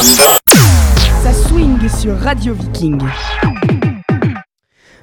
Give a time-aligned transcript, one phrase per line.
[0.00, 2.98] Ça swing sur Radio Viking.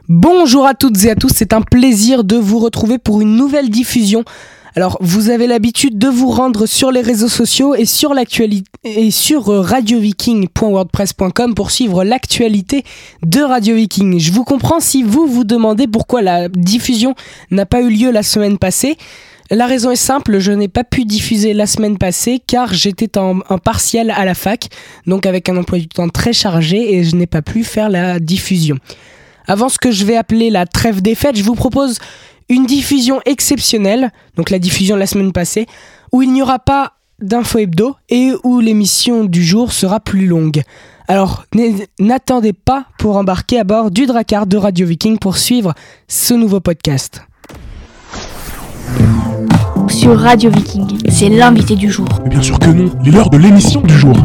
[0.10, 3.70] Bonjour à toutes et à tous, c'est un plaisir de vous retrouver pour une nouvelle
[3.70, 4.24] diffusion.
[4.76, 8.16] Alors, vous avez l'habitude de vous rendre sur les réseaux sociaux et sur
[8.84, 12.84] et sur euh, radioviking.wordpress.com pour suivre l'actualité
[13.24, 14.20] de Radio Viking.
[14.20, 17.14] Je vous comprends si vous vous demandez pourquoi la diffusion
[17.52, 18.98] n'a pas eu lieu la semaine passée.
[19.50, 23.40] La raison est simple, je n'ai pas pu diffuser la semaine passée car j'étais en,
[23.64, 24.68] partiel à la fac,
[25.06, 28.20] donc avec un emploi du temps très chargé et je n'ai pas pu faire la
[28.20, 28.78] diffusion.
[29.48, 32.00] Avant ce que je vais appeler la trêve des fêtes, je vous propose
[32.50, 35.66] une diffusion exceptionnelle, donc la diffusion de la semaine passée,
[36.12, 40.62] où il n'y aura pas d'info hebdo et où l'émission du jour sera plus longue.
[41.08, 41.46] Alors
[42.00, 45.74] n'attendez pas pour embarquer à bord du Dracar de Radio Viking pour suivre
[46.10, 47.22] ce nouveau podcast.
[49.90, 52.08] Sur Radio Viking, c'est l'invité du jour.
[52.24, 54.16] Mais bien sûr que non, il est l'heure de l'émission du jour.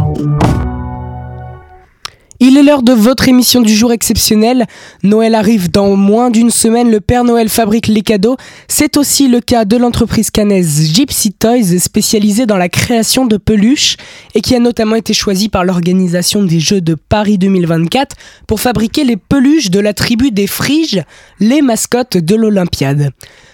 [2.45, 4.67] Il est l'heure de votre émission du jour exceptionnel.
[5.05, 8.37] Noël arrive dans moins d'une semaine, le Père Noël fabrique les cadeaux.
[8.67, 13.97] C'est aussi le cas de l'entreprise cannaise Gypsy Toys, spécialisée dans la création de peluches
[14.35, 18.17] et qui a notamment été choisie par l'organisation des Jeux de Paris 2024
[18.49, 21.05] pour fabriquer les peluches de la tribu des Friges,
[21.39, 23.11] les mascottes de l'Olympiade.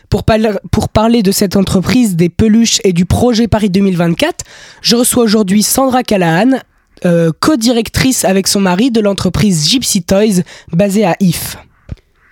[0.09, 0.25] Pour,
[0.73, 4.47] pour, parler de cette entreprise, des peluches et du projet Paris 2024,
[4.81, 6.61] je reçois aujourd'hui Sandra Callahan,
[7.05, 11.57] euh, co-directrice avec son mari de l'entreprise Gypsy Toys basée à If.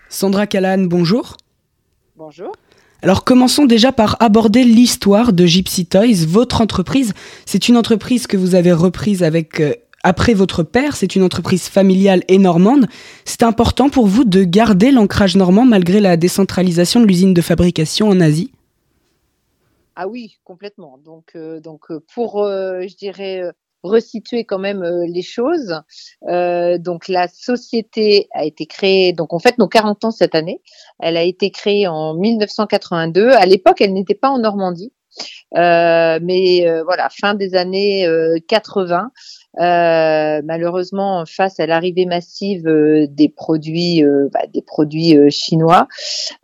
[0.08, 1.36] Sandra Callahan, bonjour.
[2.16, 2.52] Bonjour.
[3.02, 6.26] Alors commençons déjà par aborder l'histoire de Gypsy Toys.
[6.26, 7.12] Votre entreprise,
[7.44, 11.68] c'est une entreprise que vous avez reprise avec euh, après votre père, c'est une entreprise
[11.68, 12.86] familiale et normande.
[13.24, 18.08] C'est important pour vous de garder l'ancrage normand malgré la décentralisation de l'usine de fabrication
[18.08, 18.52] en Asie?
[19.96, 20.98] Ah oui, complètement.
[21.04, 23.42] Donc, euh, donc pour, euh, je dirais,
[23.86, 25.80] resituer quand même euh, les choses.
[26.28, 30.60] Euh, donc la société a été créée, donc en fait nos 40 ans cette année.
[31.00, 33.30] Elle a été créée en 1982.
[33.30, 34.92] À l'époque, elle n'était pas en Normandie.
[35.56, 38.06] Euh, mais voilà, fin des années
[38.48, 39.10] 80,
[39.58, 45.88] euh, malheureusement, face à l'arrivée massive euh, des produits, euh, bah, des produits chinois,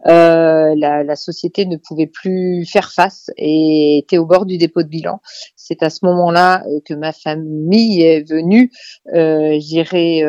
[0.05, 4.89] la, la, société ne pouvait plus faire face et était au bord du dépôt de
[4.89, 5.21] bilan.
[5.57, 8.73] C'est à ce moment-là que ma famille est venue,
[9.15, 10.23] j'irai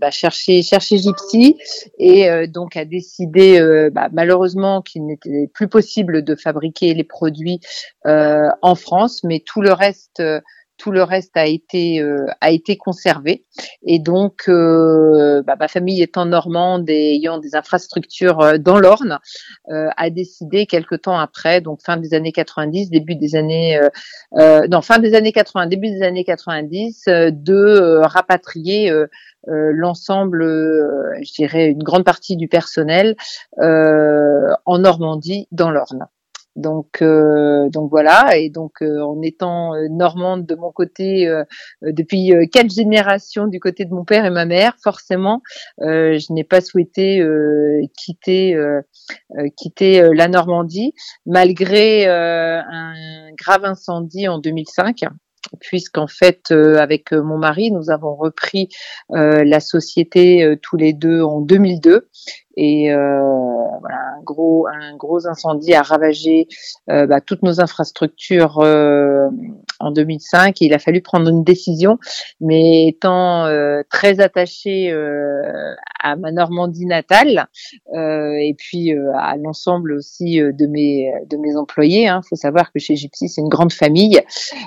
[0.00, 1.56] bah, chercher chercher Gypsy
[1.98, 3.60] et donc a décidé
[3.92, 7.60] bah, malheureusement qu'il n'était plus possible de fabriquer les produits
[8.04, 10.22] en France, mais tout le reste
[10.78, 13.44] tout le reste a été euh, a été conservé
[13.84, 19.18] et donc euh, bah, ma famille étant normande et ayant des infrastructures euh, dans l'Orne
[19.70, 23.78] a décidé quelque temps après donc fin des années 90 début des années
[24.32, 28.92] non fin des années 80 début des années 90 de rapatrier
[29.46, 30.44] l'ensemble,
[31.22, 33.16] je dirais une grande partie du personnel
[33.58, 36.06] en Normandie, dans l'Orne.
[36.58, 38.36] Donc, euh, donc voilà.
[38.36, 41.30] Et donc, euh, en étant euh, normande de mon côté
[41.82, 45.40] depuis quatre générations du côté de mon père et ma mère, forcément,
[45.78, 47.22] je n'ai pas souhaité
[47.96, 48.56] quitter
[49.56, 50.94] quitter la Normandie
[51.26, 52.94] malgré un
[53.36, 55.04] grave incendie en 2005
[55.60, 58.68] puisqu'en fait, avec mon mari, nous avons repris
[59.10, 62.08] la société tous les deux en 2002
[62.60, 63.20] et euh,
[63.80, 66.48] voilà, un gros un gros incendie a ravagé
[66.90, 69.28] euh, bah, toutes nos infrastructures euh,
[69.78, 72.00] en 2005 et il a fallu prendre une décision.
[72.40, 73.46] Mais étant
[73.90, 74.92] très attaché
[76.02, 77.46] à ma Normandie natale
[77.94, 82.20] et puis à l'ensemble aussi de mes de mes employés il hein.
[82.28, 84.20] faut savoir que chez Gypsy c'est une grande famille.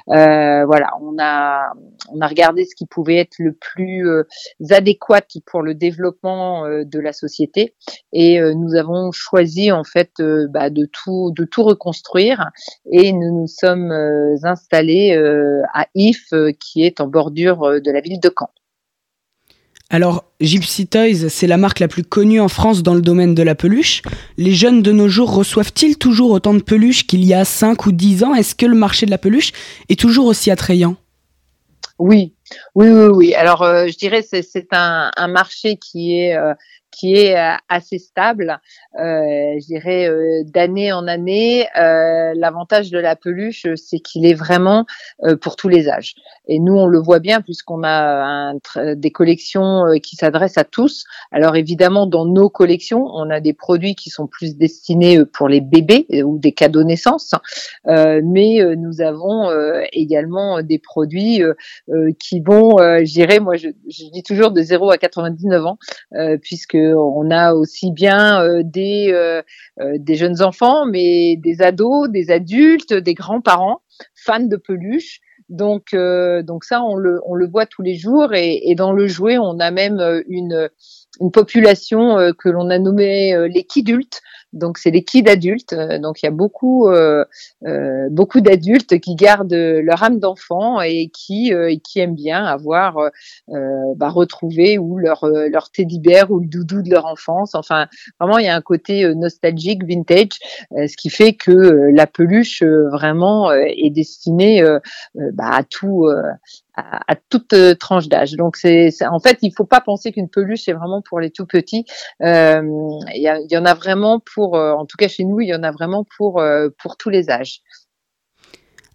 [0.08, 1.74] Voilà on a
[2.14, 4.08] on a regardé ce qui pouvait être le plus
[4.70, 7.74] adéquat pour le développement de la société
[8.14, 12.50] et euh, nous avons choisi en fait euh, bah, de tout de tout reconstruire
[12.92, 15.12] et nous nous sommes euh, installés
[15.74, 18.50] à If qui est en bordure de la ville de Caen.
[19.90, 23.44] Alors, Gypsy Toys, c'est la marque la plus connue en France dans le domaine de
[23.44, 24.02] la peluche.
[24.38, 27.92] Les jeunes de nos jours reçoivent-ils toujours autant de peluches qu'il y a 5 ou
[27.92, 28.34] 10 ans?
[28.34, 29.52] Est-ce que le marché de la peluche
[29.90, 30.96] est toujours aussi attrayant?
[32.00, 32.34] Oui,
[32.74, 33.34] Oui, oui, oui.
[33.34, 36.38] Alors, je dirais c'est c'est un, un marché qui est
[36.92, 38.60] qui est euh, assez stable,
[39.00, 39.02] euh,
[39.60, 41.68] je dirais euh, d'année en année.
[41.78, 44.86] Euh, l'avantage de la peluche, c'est qu'il est vraiment
[45.42, 46.16] pour tous les âges.
[46.48, 51.06] Et nous, on le voit bien puisqu'on a un, des collections qui s'adressent à tous.
[51.32, 55.62] Alors évidemment, dans nos collections, on a des produits qui sont plus destinés pour les
[55.62, 57.34] bébés ou des cadeaux naissance,
[57.86, 59.50] mais nous avons
[59.94, 61.42] également des produits
[62.20, 65.78] qui vont, je dirais, moi, je, je, dis toujours de 0 à 99 ans,
[66.42, 69.42] puisque on a aussi bien euh, des euh,
[69.80, 73.82] euh, des jeunes enfants, mais des ados, des adultes, des grands-parents
[74.16, 75.20] fans de peluches.
[75.50, 78.34] Donc, donc ça, on le, on le voit tous les jours.
[78.34, 80.00] Et dans le jouet, on a même
[80.30, 80.70] une,
[81.22, 84.22] une population que l'on a nommée les kidultes.
[84.54, 85.74] Donc c'est les kids adultes.
[85.74, 87.24] Euh, donc il y a beaucoup euh,
[87.66, 91.54] euh, beaucoup d'adultes qui gardent leur âme d'enfant et qui
[91.84, 92.98] qui aiment bien avoir
[93.48, 97.56] bah, retrouvé ou leur leur teddy bear ou le doudou de leur enfance.
[97.56, 97.88] Enfin
[98.20, 100.40] vraiment il y a un côté nostalgique vintage,
[100.72, 101.52] ce qui fait que
[101.94, 104.64] la peluche vraiment est destinée
[105.16, 106.08] bah, à tout
[107.08, 108.34] à, toute euh, tranche d'âge.
[108.34, 111.46] Donc c'est en fait il faut pas penser qu'une peluche c'est vraiment pour les tout
[111.46, 111.86] petits.
[112.22, 112.62] Euh,
[113.14, 115.56] il y, y, en a vraiment pour, euh, en tout cas chez nous, il y
[115.56, 116.44] en a vraiment pour
[116.78, 117.62] pour tous les âges.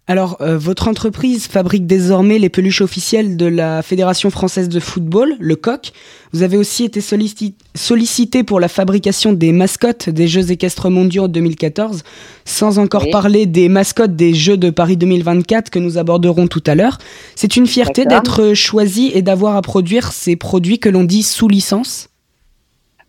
[0.09, 5.35] Alors, euh, votre entreprise fabrique désormais les peluches officielles de la Fédération française de football,
[5.37, 5.91] le COQ.
[6.31, 11.27] Vous avez aussi été sollicité pour la fabrication des mascottes des Jeux équestres mondiaux en
[11.27, 12.03] 2014,
[12.45, 16.75] sans encore parler des mascottes des Jeux de Paris 2024 que nous aborderons tout à
[16.75, 16.99] l'heure.
[17.35, 21.49] C'est une fierté d'être choisi et d'avoir à produire ces produits que l'on dit sous
[21.49, 22.07] licence?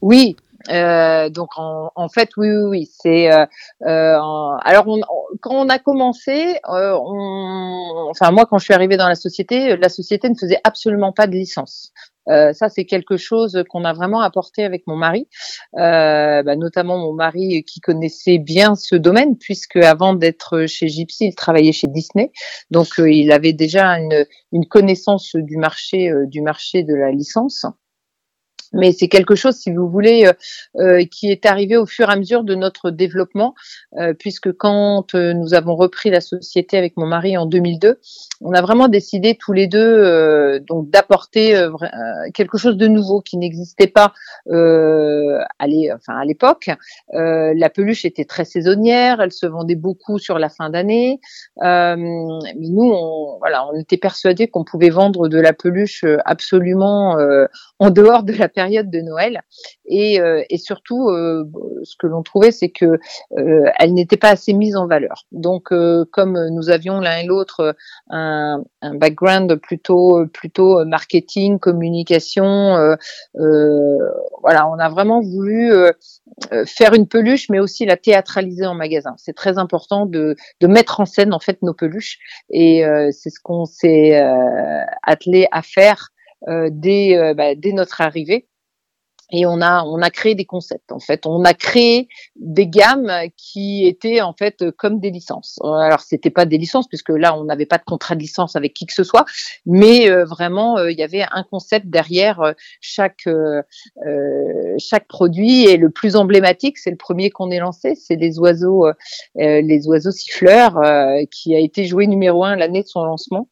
[0.00, 0.34] Oui,
[0.70, 2.90] euh, donc en, en, fait, oui, oui, oui.
[3.00, 3.46] C'est euh,
[3.86, 4.18] euh
[4.62, 5.00] alors on,
[5.40, 9.76] quand on a commencé, euh, on, enfin moi quand je suis arrivée dans la société,
[9.76, 11.92] la société ne faisait absolument pas de licence.
[12.28, 15.28] Euh, ça, c'est quelque chose qu'on a vraiment apporté avec mon mari,
[15.78, 21.28] euh, bah, notamment mon mari qui connaissait bien ce domaine, puisque avant d'être chez Gypsy,
[21.28, 22.30] il travaillait chez Disney,
[22.70, 27.64] donc il avait déjà une, une connaissance du marché, du marché de la licence
[28.72, 30.32] mais c'est quelque chose, si vous voulez, euh,
[30.76, 33.54] euh, qui est arrivé au fur et à mesure de notre développement,
[33.98, 37.98] euh, puisque quand nous avons repris la société avec mon mari en 2002,
[38.40, 41.68] on a vraiment décidé tous les deux donc d'apporter
[42.34, 44.12] quelque chose de nouveau qui n'existait pas
[44.48, 45.66] à
[46.24, 46.70] l'époque.
[47.12, 51.20] la peluche était très saisonnière, elle se vendait beaucoup sur la fin d'année,
[51.60, 57.16] mais nous, on, voilà, on était persuadés qu'on pouvait vendre de la peluche absolument
[57.78, 59.42] en dehors de la période de Noël.
[59.86, 61.44] Et, euh, surtout, euh,
[61.84, 62.98] ce que l'on trouvait, c'est que
[63.38, 65.26] euh, elle n'était pas assez mise en valeur.
[65.30, 65.68] Donc,
[66.10, 67.76] comme nous avions l'un et l'autre
[68.10, 72.96] un, un, background plutôt plutôt marketing, communication,
[73.34, 75.72] voilà, on a vraiment voulu
[76.66, 79.14] faire une peluche, mais aussi la théâtraliser en magasin.
[79.18, 82.18] C'est très important de, de mettre en scène en fait nos peluches,
[82.50, 82.82] et
[83.12, 84.20] c'est ce qu'on s'est
[85.04, 86.10] attelé à faire
[86.70, 88.48] dès, euh, bah, dès notre arrivée
[89.30, 91.26] et on a on a créé des concepts en fait.
[91.26, 95.58] On a créé des gammes qui étaient en fait comme des licences.
[95.62, 98.72] Alors c'était pas des licences puisque là on n'avait pas de contrat de licence avec
[98.74, 99.26] qui que ce soit
[99.66, 103.28] mais euh, vraiment euh, il y avait un concept derrière euh, chaque
[104.78, 105.66] chaque produit.
[105.66, 108.86] Et le plus emblématique c'est le premier qu'on ait lancé c'est les oiseaux
[109.34, 110.80] les oiseaux siffleurs
[111.30, 113.48] qui a été joué numéro un l'année de son lancement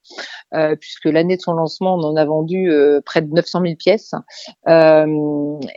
[0.80, 2.70] puisque l'année de son lancement on en a vendu
[3.04, 4.14] près de 900 000 pièces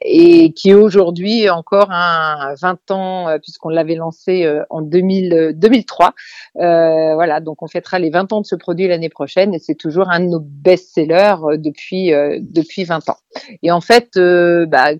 [0.01, 5.53] et qui est aujourd'hui encore un 20 ans euh, puisqu'on l'avait lancé euh, en 2000,
[5.55, 6.13] 2003.
[6.57, 9.75] Euh, voilà, donc on fêtera les 20 ans de ce produit l'année prochaine et c'est
[9.75, 13.17] toujours un de nos best-sellers depuis depuis 20 ans.
[13.63, 14.91] Et en fait, bah,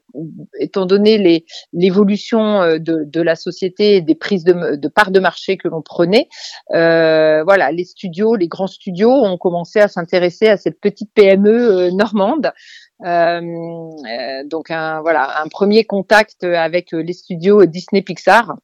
[0.60, 1.43] étant donné
[1.74, 5.81] l'évolution de, de, la société et des prises de, de parts de marché que l'on
[5.81, 6.27] prenait,
[6.69, 12.39] voilà, les studios, les grands studios ont commencé à s'intéresser à cette petite PME normande
[12.39, 12.53] euh, euh,
[13.01, 18.58] donc un, voilà, un premier contact avec les studios Disney Pixar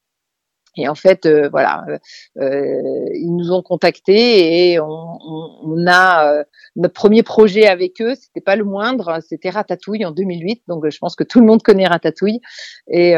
[0.77, 1.97] et en fait, euh, voilà, euh,
[2.41, 6.43] euh, ils nous ont contactés et on, on, on a euh,
[6.75, 8.15] notre premier projet avec eux.
[8.15, 10.63] C'était pas le moindre, c'était Ratatouille en 2008.
[10.67, 12.41] Donc, je pense que tout le monde connaît Ratatouille.
[12.87, 13.13] Et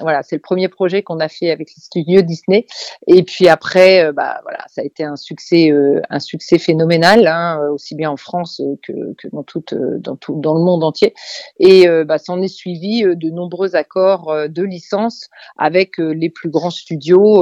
[0.00, 2.66] voilà, c'est le premier projet qu'on a fait avec les studios Disney.
[3.06, 5.72] Et puis après, bah voilà, ça a été un succès,
[6.08, 9.64] un succès phénoménal, hein, aussi bien en France que, que dans tout,
[9.98, 11.14] dans tout, dans le monde entier.
[11.58, 16.91] Et bah, s'en est suivi de nombreux accords de licence avec les plus grands studios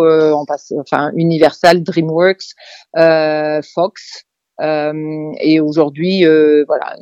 [0.03, 2.55] euh, Universal, DreamWorks,
[2.97, 4.25] euh, Fox.
[4.61, 6.25] et aujourd'hui,
[6.67, 6.97] voilà,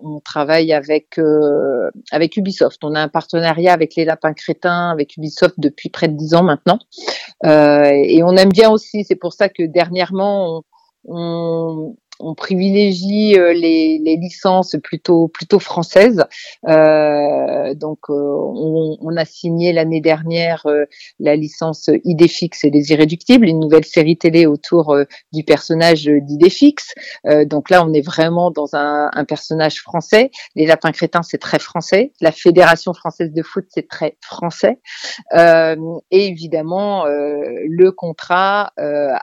[0.00, 1.18] on, travaille avec
[2.12, 2.84] avec Ubisoft.
[2.84, 6.44] On a un partenariat avec les lapins crétins, avec Ubisoft depuis près de dix ans
[6.44, 6.78] maintenant,
[7.44, 9.04] et on aime bien aussi.
[9.04, 10.62] C'est pour ça que dernièrement,
[11.06, 16.24] on, on privilégie euh, les, les, licences plutôt plutôt françaises.
[16.68, 20.66] Euh, donc, euh, on, on, a signé l'année dernière
[21.18, 24.96] la licence Idéfix et les Irréductibles, une nouvelle série télé autour
[25.32, 26.94] du personnage d'Idéfix.
[27.46, 30.30] donc là, on est vraiment dans un, un, personnage français.
[30.54, 32.12] Les Lapins Crétins, c'est très français.
[32.20, 34.78] La Fédération française de foot, c'est très français.
[35.32, 38.72] et évidemment, le contrat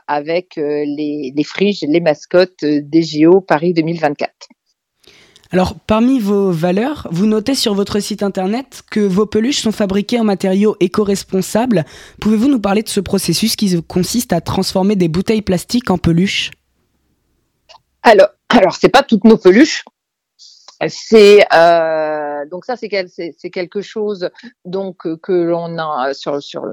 [0.06, 4.30] avec les, les friges, les mascottes des JO Paris 2024.
[5.52, 10.18] Alors, parmi vos valeurs, vous notez sur votre site internet que vos peluches sont fabriquées
[10.18, 11.84] en matériaux éco-responsables.
[12.20, 16.52] Pouvez-vous nous parler de ce processus qui consiste à transformer des bouteilles plastiques en peluches?
[18.02, 19.84] Alors, alors c'est pas toutes nos peluches.
[20.88, 24.30] C'est euh, donc ça c'est quelque chose
[24.64, 26.64] donc euh, que l'on a sur sur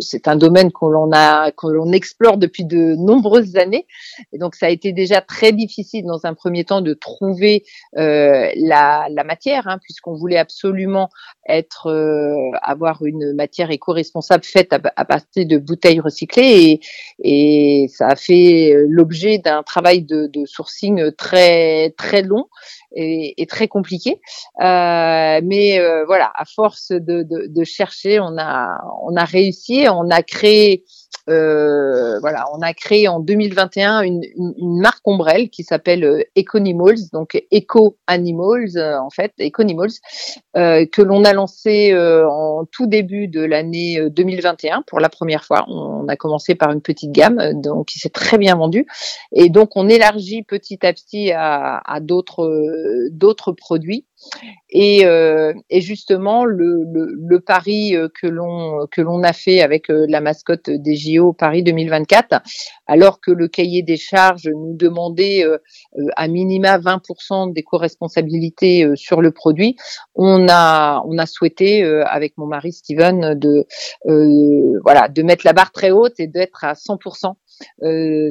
[0.00, 3.86] c'est un domaine que l'on a que explore depuis de nombreuses années.
[4.32, 7.64] Et donc ça a été déjà très difficile dans un premier temps de trouver
[7.96, 11.08] euh, la, la matière hein, puisqu'on voulait absolument
[11.48, 16.80] être euh, avoir une matière éco-responsable faite à, partir de bouteilles recyclées.
[17.18, 22.46] Et, et ça a fait l'objet d'un travail de, de sourcing très très long
[23.46, 24.20] très compliqué.
[24.60, 30.22] Euh, mais euh, voilà, à force de, chercher, on a on a réussi, on a
[30.22, 30.84] créé
[31.28, 34.22] euh, voilà, on a créé en 2021 une,
[34.58, 39.90] marque ombrelle qui s'appelle Econimals, donc Eco Animals en fait, Econimals,
[40.54, 45.64] que l'on a lancé en tout début de l'année 2021 pour la première fois.
[45.68, 48.86] On, a commencé par une petite gamme, donc qui s'est très bien vendue,
[49.32, 54.06] et donc on élargit petit à petit à, d'autres produits.
[54.68, 60.68] Et, euh, et justement, le, pari euh, que l'on a fait avec euh, la mascotte
[60.70, 62.42] des JO Paris 2024,
[62.86, 65.44] alors que le cahier des charges nous demandait
[66.16, 69.76] à minima 20% d'éco-responsabilité sur le produit,
[70.14, 73.66] on a on a souhaité avec mon mari Steven de
[74.84, 77.32] voilà de mettre la barre très haute et d'être à 100% euh,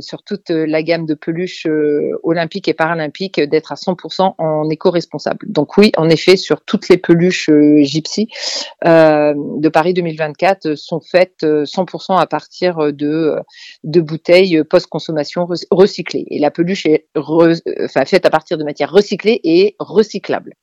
[0.02, 5.46] sur toute la gamme de peluches euh, olympiques et paralympiques d'être à 100% en éco-responsable.
[5.50, 8.28] Donc oui, en effet, sur toutes les peluches euh, Gypsy
[8.84, 13.36] de Paris 2024 sont faites 100% à partir de,
[13.84, 16.26] de bouteilles post-consommation recyclées.
[16.30, 20.54] Et la peluche est enfin, faite à partir de matières recyclées et recyclables.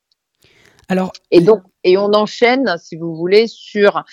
[0.89, 4.03] Alors, et donc, et on enchaîne, si vous voulez, sur,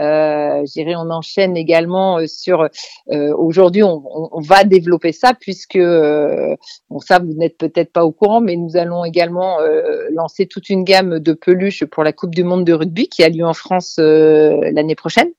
[0.00, 2.68] euh, on enchaîne également euh, sur.
[3.12, 4.00] Euh, Aujourd'hui, on,
[4.40, 6.56] va développer ça puisque, euh,
[6.88, 9.58] bon, ça, vous n'êtes peut-être pas au courant, mais nous allons également
[10.12, 13.28] lancer toute une gamme de peluches pour la Coupe du Monde de rugby qui a
[13.28, 15.30] lieu en France l'année prochaine.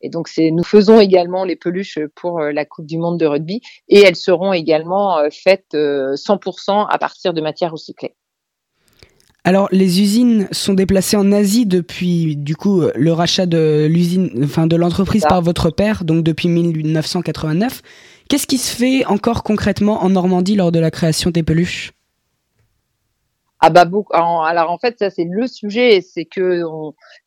[0.00, 4.00] Et donc, nous faisons également les peluches pour la Coupe du Monde de rugby et
[4.00, 8.14] elles seront également faites 100% à partir de matières recyclées.
[9.48, 14.66] Alors, les usines sont déplacées en Asie depuis, du coup, le rachat de l'usine, enfin,
[14.66, 17.80] de l'entreprise par votre père, donc depuis 1989.
[18.28, 21.92] Qu'est-ce qui se fait encore concrètement en Normandie lors de la création des peluches?
[23.60, 23.86] Ah bah
[24.20, 26.62] alors en fait ça c'est le sujet, c'est que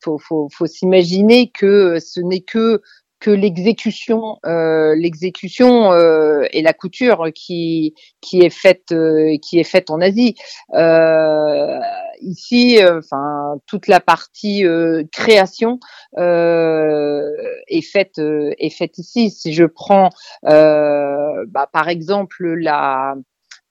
[0.00, 2.80] faut, faut, faut s'imaginer que ce n'est que
[3.22, 9.64] que l'exécution, euh, l'exécution euh, et la couture qui qui est faite euh, qui est
[9.64, 10.34] faite en Asie.
[10.74, 11.78] Euh,
[12.20, 14.64] ici, euh, enfin toute la partie
[15.12, 15.78] création
[16.18, 19.30] est faite est faite ici.
[19.30, 20.10] Si je prends
[20.42, 23.14] bah, par exemple la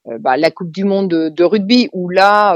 [0.05, 2.55] bah, la Coupe du Monde de, de rugby où là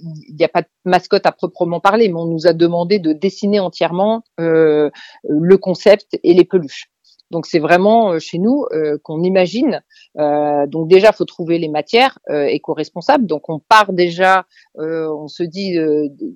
[0.00, 3.12] il n'y a pas de mascotte à proprement parler, mais on nous a demandé de
[3.12, 4.90] dessiner entièrement euh,
[5.28, 6.90] le concept et les peluches.
[7.30, 9.82] Donc c'est vraiment euh, chez nous euh, qu'on imagine.
[10.18, 13.26] Euh, donc déjà, faut trouver les matières éco-responsables.
[13.26, 15.78] Donc on part déjà, on se dit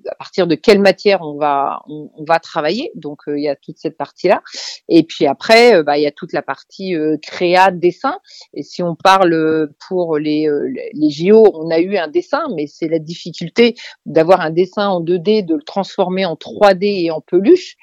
[0.07, 2.91] à partir de quelle matière on va on, va travailler.
[2.95, 4.41] Donc il y a toute cette partie là.
[4.89, 8.19] Et puis après, bah, il y a toute la partie créa, dessin.
[8.53, 10.47] Et si on parle pour les
[10.93, 15.01] les JO, on a eu un dessin, mais c'est la difficulté d'avoir un dessin en
[15.01, 17.75] 2D, de le transformer en 3D et en peluche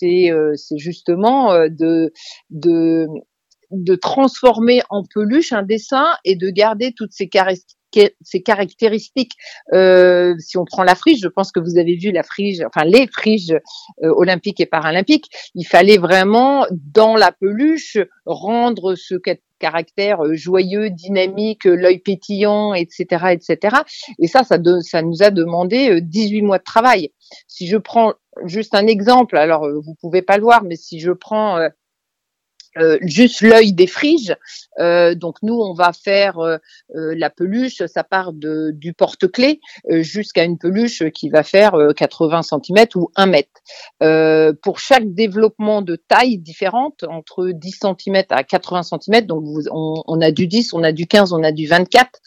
[0.00, 2.12] c'est c'est justement de
[2.50, 3.06] de
[3.70, 7.28] de transformer en peluche un dessin et de garder toutes ces
[8.22, 9.32] ces caractéristiques.
[9.72, 12.84] Euh, si on prend la frige, je pense que vous avez vu la frige, enfin
[12.84, 13.52] les friges
[14.02, 15.28] euh, olympiques et paralympiques.
[15.54, 19.14] Il fallait vraiment dans la peluche rendre ce
[19.60, 23.76] caractère joyeux, dynamique, l'œil pétillant, etc., etc.
[24.18, 27.12] Et ça, ça, ça nous a demandé 18 mois de travail.
[27.46, 28.14] Si je prends
[28.44, 31.68] juste un exemple, alors vous pouvez pas le voir, mais si je prends
[32.80, 34.36] euh, juste l'œil des friges.
[34.78, 36.58] Euh, donc nous, on va faire euh,
[36.94, 42.86] la peluche, ça part de, du porte-clés jusqu'à une peluche qui va faire 80 cm
[42.94, 43.60] ou 1 mètre.
[44.62, 50.20] pour chaque développement de taille différente, entre 10 cm à 80 cm, donc on, on,
[50.20, 52.20] a du 10, on a du 15, on a du 24.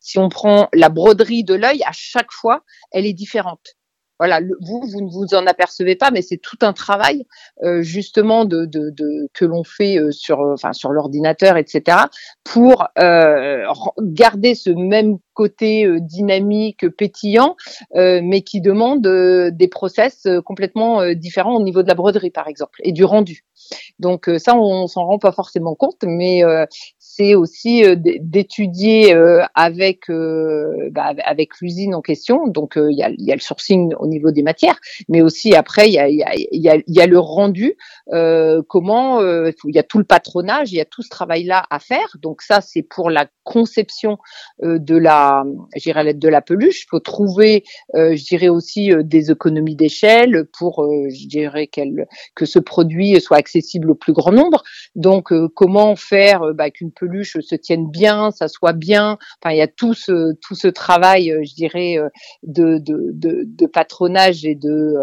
[0.00, 3.76] Si on prend la broderie de l'œil, à chaque fois, elle est différente
[4.22, 7.26] voilà, vous, vous ne vous en apercevez pas, mais c'est tout un travail
[7.64, 11.98] euh, justement de, de, de que l'on fait euh, sur, enfin sur l'ordinateur, etc.,
[12.44, 13.64] pour euh,
[13.98, 17.56] garder ce même côté euh, dynamique, pétillant,
[17.96, 22.46] euh, mais qui demande euh, des process complètement différents au niveau de la broderie, par
[22.46, 23.44] exemple, et du rendu.
[23.98, 26.42] Donc ça, on, s'en rend pas forcément compte, mais
[27.14, 29.14] c'est aussi d'étudier
[29.54, 32.46] avec bah, avec l'usine en question.
[32.46, 34.78] Donc il y a, y, a, le sourcing au niveau des matières,
[35.08, 37.76] mais aussi après il y a, y, a, y, y a le rendu.
[38.68, 42.16] comment il y a tout le patronage, il y a tout ce travail-là à faire.
[42.20, 44.18] Donc ça, c'est pour la conception
[44.62, 45.44] de la
[46.12, 46.84] de la peluche.
[46.84, 47.64] Il faut trouver,
[47.94, 51.68] euh, je dirais aussi euh, des économies d'échelle pour, euh, je dirais
[52.34, 54.62] que ce produit soit accessible au plus grand nombre.
[54.94, 56.92] Donc, comment faire bah, qu'une
[57.24, 59.18] se tienne bien, ça soit bien.
[59.40, 61.96] Enfin, il y a tout ce tout ce travail, je dirais,
[62.42, 64.94] de, de, patronage et de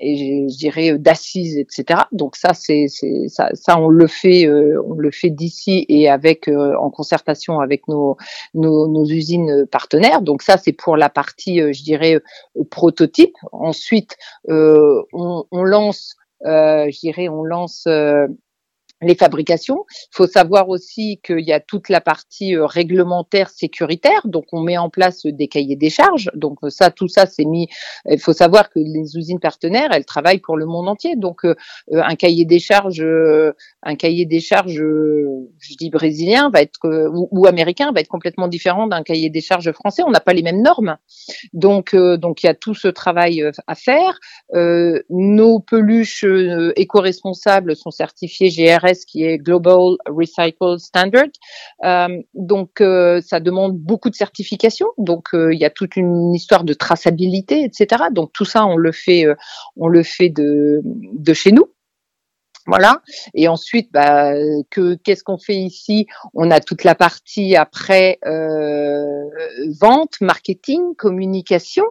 [0.00, 2.00] et je, dirais d'assises, etc.
[2.12, 2.86] Donc ça, c'est
[3.28, 8.16] ça, ça, on le fait, on le fait d'ici et avec en concertation avec nos,
[8.54, 10.22] nos, usines partenaires.
[10.22, 13.34] Donc ça, c'est pour la partie, euh, je dirais, euh, prototype.
[13.52, 14.16] Ensuite,
[14.48, 17.86] euh, on, on, lance, je dirais, on lance
[19.00, 19.84] les fabrications.
[20.12, 24.60] Il faut savoir aussi qu'il y a toute la partie euh, réglementaire sécuritaire, donc on
[24.60, 26.30] met en place des cahiers des charges.
[26.34, 27.68] Donc ça, tout ça, c'est mis.
[28.10, 31.14] Il faut savoir que les usines partenaires, elles travaillent pour le monde entier.
[31.16, 31.54] Donc euh,
[31.92, 33.52] un cahier des charges, euh,
[33.82, 36.78] un cahier des charges, je dis brésilien, va être
[37.12, 40.02] ou, américain, va être complètement différent d'un cahier des charges français.
[40.06, 40.96] On n'a pas les mêmes normes.
[41.52, 44.18] Donc donc il y a tout ce travail à faire.
[44.54, 46.24] nos peluches
[46.76, 51.28] éco-responsables sont certifiées GRS qui est Global Recycle Standard.
[51.84, 54.88] Euh, donc, euh, ça demande beaucoup de certifications.
[54.98, 58.04] Donc, euh, il y a toute une histoire de traçabilité, etc.
[58.12, 59.26] Donc, tout ça, on le fait,
[59.76, 61.66] on le fait de, de chez nous.
[62.66, 63.00] Voilà.
[63.32, 64.34] Et ensuite, bah,
[64.70, 66.06] que qu'est-ce qu'on fait ici?
[66.34, 68.18] On a toute la partie après
[69.80, 71.84] vente, marketing, communication,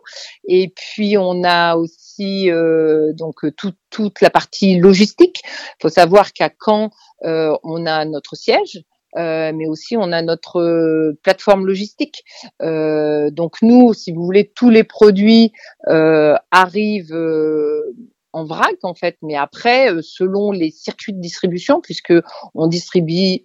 [0.47, 2.06] et puis on a aussi
[2.49, 5.41] euh, donc toute la partie logistique.
[5.45, 6.89] Il faut savoir qu'à Caen,
[7.23, 8.83] euh, on a notre siège.
[9.15, 12.23] Euh, mais aussi on a notre plateforme logistique.
[12.61, 15.53] Euh, donc nous, si vous voulez, tous les produits
[15.87, 17.15] euh, arrivent
[18.37, 22.13] en vrac en fait, mais après euh, selon les circuits de distribution, puisque
[22.53, 23.41] on distribue,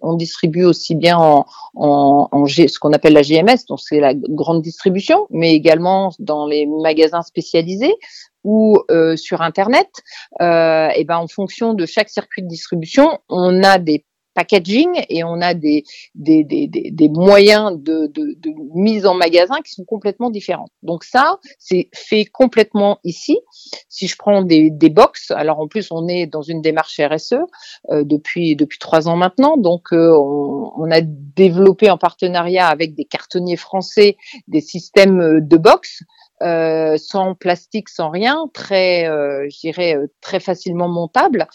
[0.65, 1.45] aussi bien en,
[2.45, 7.23] ce qu'on appelle la GMS, donc c'est la grande distribution, mais également dans les magasins
[7.23, 7.95] spécialisés
[8.43, 9.89] ou euh, sur internet,
[10.41, 15.23] euh, et ben en fonction de chaque circuit de distribution, on a des packaging et
[15.23, 15.83] on a des,
[16.15, 20.67] des, des, des moyens de, de, de, mise en magasin qui sont complètement différents.
[20.81, 23.39] Donc ça, c'est fait complètement ici.
[23.89, 27.35] Si je prends des, des box, alors en plus on est dans une démarche RSE
[27.91, 32.95] euh, depuis depuis trois ans maintenant, donc euh, on, on, a développé en partenariat avec
[32.95, 36.03] des cartonniers français des systèmes de box
[36.41, 41.47] euh, sans plastique, sans rien, très, euh, euh, très facilement montable,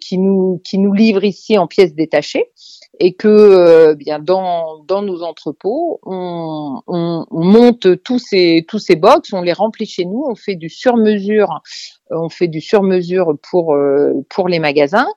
[0.00, 2.50] qui nous qui nous livre ici en pièces détachées
[2.98, 8.96] et que bien dans dans nos entrepôts, on, on, on, monte tous ces tous ces
[8.96, 11.60] box, on les remplit chez nous, on fait du sur mesure
[12.12, 15.08] on fait du sur-mesure pour euh, pour les magasins.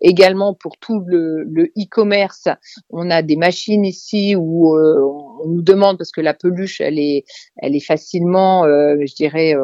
[0.00, 2.48] Également pour tout le e-commerce,
[2.90, 5.00] on a des machines ici où euh,
[5.44, 7.24] on nous demande parce que la peluche, elle est
[7.56, 9.54] elle est facilement, euh, je dirais,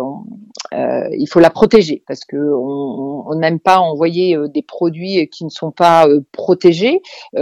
[0.73, 5.71] il faut la protéger parce que on n'aime pas envoyer des produits qui ne sont
[5.71, 7.01] pas protégés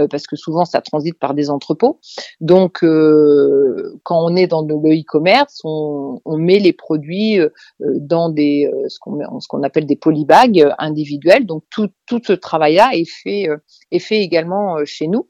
[0.09, 1.99] parce que souvent ça transite par des entrepôts.
[2.39, 7.39] Donc quand on est dans le e-commerce, on, on met les produits
[7.79, 11.45] dans des ce qu'on met ce qu'on appelle des polybags euh, individuels.
[11.45, 13.57] Donc tout, tout ce travail-là est fait, euh,
[13.91, 15.29] est fait également euh, chez nous.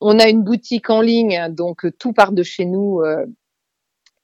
[0.00, 3.00] On a une boutique en ligne, donc tout part de chez nous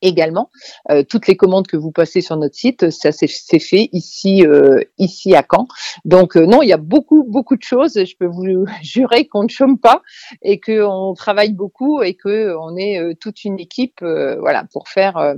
[0.02, 0.50] également.
[0.90, 4.80] Euh, toutes les commandes que vous passez sur notre site, ça c'est fait ici, euh,
[4.98, 5.66] ici à Caen.
[6.04, 7.94] Donc euh, non, il y a beaucoup, beaucoup de choses.
[7.94, 10.02] Je peux vous jurer qu'on ne chôme pas
[10.42, 15.34] et qu'on travaille beaucoup et que on est toute une équipe, voilà, pour faire,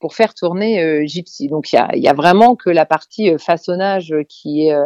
[0.00, 1.48] pour faire tourner Gypsy.
[1.48, 4.76] Donc il y a, vraiment que la partie façonnage qui est,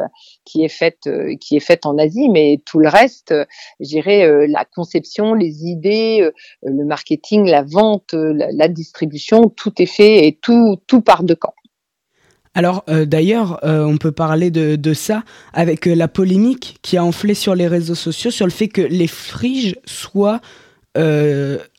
[0.45, 1.09] qui est faite,
[1.41, 3.35] qui est faite en Asie, mais tout le reste,
[3.81, 6.31] je dirais la conception, les idées,
[6.63, 9.18] le marketing, la vente, la distribution
[9.57, 11.55] tout est fait et tout, tout part de camp.
[12.59, 17.05] Alors euh, d'ailleurs, euh, on peut parler de, ça avec euh, la polémique qui a
[17.05, 20.41] enflé sur les réseaux sociaux sur le fait que les friges soient,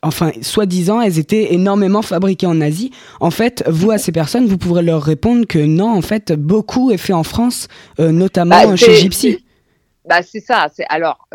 [0.02, 2.90] enfin, soi-disant, elles étaient énormément fabriquées en Asie.
[3.20, 6.90] En fait, vous, à ces personnes, vous pourrez leur répondre que non, en fait, beaucoup
[6.90, 9.44] est fait en France, notamment bah, chez Gypsy.
[10.08, 10.68] Bah, c'est ça.
[10.88, 11.28] Alors,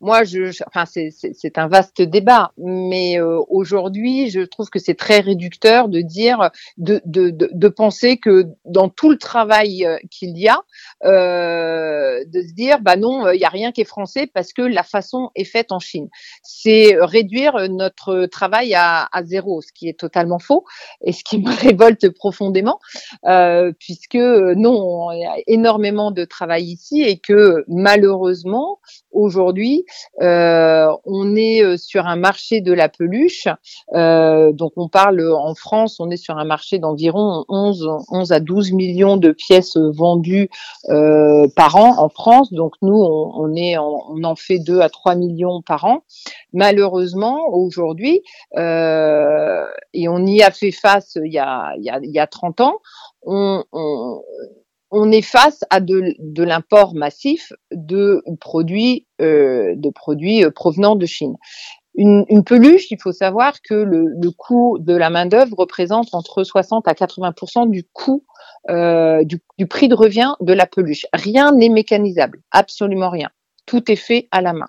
[0.00, 5.20] moi, je, enfin, c'est un vaste débat, mais euh, aujourd'hui, je trouve que c'est très
[5.20, 10.62] réducteur de dire, de, penser que dans tout le travail euh, qu'il y a,
[11.04, 14.62] euh, de se dire, bah non, il n'y a rien qui est français parce que
[14.62, 16.08] la façon est faite en Chine.
[16.42, 20.64] C'est réduire notre travail à, zéro, ce qui est totalement faux
[21.04, 22.80] et ce qui me révolte profondément,
[23.26, 28.78] euh, puisque non, il y a énormément de travail ici et que malheureusement,
[29.12, 29.84] aujourd'hui,
[30.20, 33.48] euh, on est euh, sur un marché de la peluche.
[33.94, 38.40] Euh, donc on parle en France, on est sur un marché d'environ 11, 11 à
[38.40, 40.48] 12 millions de pièces vendues
[41.56, 42.52] par an en France.
[42.52, 46.02] Donc nous, on, est, on en fait 2 à 3 millions par an.
[46.52, 48.22] Malheureusement, aujourd'hui,
[48.56, 52.26] et on y a fait face il y a, il y a, il y a
[52.26, 52.80] 30 ans,
[53.22, 54.22] on, on,
[54.90, 61.06] on est face à de, l'import massif de produits, euh, de produits euh, provenant de
[61.06, 61.36] Chine.
[61.94, 66.86] Une, peluche, il faut savoir que le, coût de la main d'œuvre représente entre 60
[66.86, 68.24] à 80% du coût
[68.68, 71.06] euh, du, prix de revient de la peluche.
[71.12, 73.30] Rien n'est mécanisable, absolument rien.
[73.66, 74.68] Tout est fait à la main.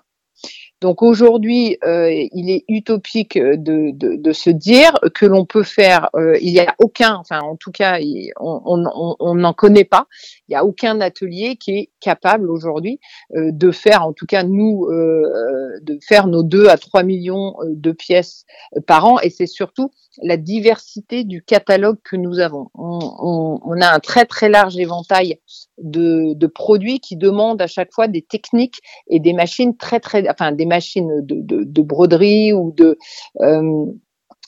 [0.80, 6.52] Donc aujourd'hui, euh, il est utopique de se dire que l'on peut faire, euh, il
[6.52, 8.00] n'y a aucun, enfin en tout cas,
[8.40, 10.08] on n'en connaît pas,
[10.52, 13.00] il n'y a aucun atelier qui est capable aujourd'hui
[13.34, 17.92] euh, de faire, en tout cas nous, de faire nos 2 à 3 millions de
[17.92, 18.44] pièces
[18.86, 19.18] par an.
[19.20, 22.68] Et c'est surtout la diversité du catalogue que nous avons.
[22.74, 25.40] On, a un très très large éventail
[25.78, 30.52] de, produits qui demandent à chaque fois des techniques et des machines très très, enfin
[30.52, 32.98] des machines de, de, de broderie ou de
[33.40, 33.86] euh,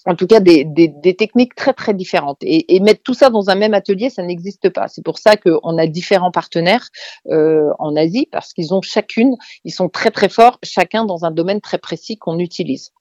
[0.07, 2.38] en tout cas des, des, des, techniques très très différentes.
[2.43, 4.88] Et, et, mettre tout ça dans un même atelier, ça n'existe pas.
[4.88, 6.88] C'est pour ça qu'on a différents partenaires
[7.31, 11.31] euh, en Asie, parce qu'ils ont chacune, ils sont très très forts, chacun dans un
[11.31, 12.93] domaine très précis qu'on utilise.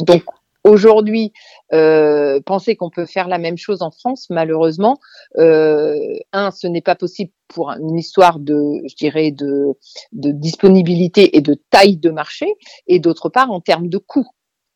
[0.00, 0.24] Donc
[0.64, 1.32] Aujourd'hui,
[1.72, 4.98] euh, penser qu'on peut faire la même chose en France, malheureusement,
[5.38, 5.98] euh,
[6.32, 9.76] un, ce n'est pas possible pour une histoire de, je dirais, de,
[10.12, 12.46] de disponibilité et de taille de marché,
[12.86, 14.28] et d'autre part en termes de coût.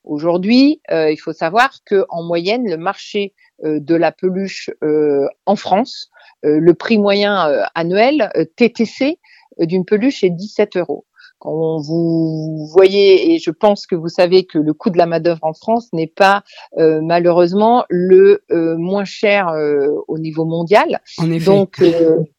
[0.07, 5.27] Aujourd'hui, euh, il faut savoir que en moyenne, le marché euh, de la peluche euh,
[5.47, 6.11] en France,
[6.43, 9.19] le prix moyen annuel TTC
[9.59, 11.05] d'une peluche est 17 euros.
[11.47, 15.45] Quand vous voyez, et je pense que vous savez que le coût de la main-d'œuvre
[15.45, 16.43] en France n'est pas
[16.77, 21.01] euh, malheureusement le euh, moins cher euh, au niveau mondial.
[21.19, 21.45] En effet.
[21.45, 21.81] Donc,